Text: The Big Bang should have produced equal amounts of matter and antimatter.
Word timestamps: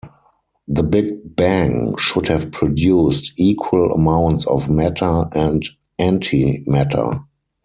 The 0.67 0.81
Big 0.81 1.35
Bang 1.35 1.93
should 1.99 2.27
have 2.27 2.51
produced 2.51 3.33
equal 3.37 3.91
amounts 3.91 4.47
of 4.47 4.67
matter 4.67 5.25
and 5.35 5.63
antimatter. 5.99 7.21